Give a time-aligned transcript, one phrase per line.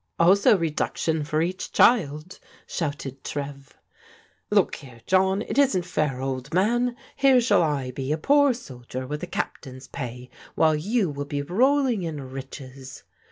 [0.17, 3.77] Also reduction for each child!" shouted Trev.
[4.49, 6.95] Look here, John, it isn't fair, old man.
[7.15, 11.43] Here shall I be a poor soldier, with a Captain's pay, while you will be
[11.43, 13.03] rolling in riches."